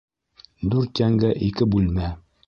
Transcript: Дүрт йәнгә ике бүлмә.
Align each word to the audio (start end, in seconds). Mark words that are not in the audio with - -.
Дүрт 0.71 1.01
йәнгә 1.03 1.29
ике 1.49 1.67
бүлмә. 1.75 2.09